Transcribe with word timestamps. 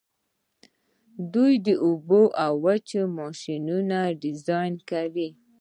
دوی 1.33 1.53
د 1.67 1.67
اوبو 1.85 2.21
او 2.43 2.53
وچې 2.65 3.01
ماشینونه 3.17 3.97
ډیزاین 4.23 4.73
کوي. 4.89 5.29